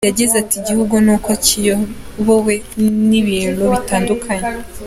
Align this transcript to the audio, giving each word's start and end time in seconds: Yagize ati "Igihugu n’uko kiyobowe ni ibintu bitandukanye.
Yagize 0.09 0.33
ati 0.43 0.55
"Igihugu 0.61 0.95
n’uko 1.05 1.31
kiyobowe 1.45 2.53
ni 3.07 3.15
ibintu 3.21 3.63
bitandukanye. 3.73 4.47